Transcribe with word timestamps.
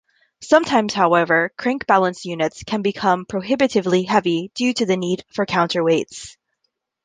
Sometimes, 0.41 0.95
however, 0.95 1.53
crank-balanced 1.59 2.25
units 2.25 2.63
can 2.63 2.81
become 2.81 3.27
prohibitively 3.27 4.01
heavy 4.01 4.49
due 4.55 4.73
to 4.73 4.87
the 4.87 4.97
need 4.97 5.23
for 5.31 5.45
counterweights. 5.45 6.37